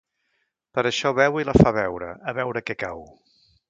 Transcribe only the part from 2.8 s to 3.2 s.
cau.